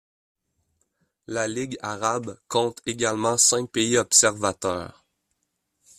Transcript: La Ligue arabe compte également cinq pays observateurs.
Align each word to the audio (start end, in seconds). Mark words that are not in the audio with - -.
La 1.27 1.47
Ligue 1.47 1.77
arabe 1.83 2.39
compte 2.47 2.81
également 2.87 3.37
cinq 3.37 3.69
pays 3.69 3.97
observateurs. 3.99 5.05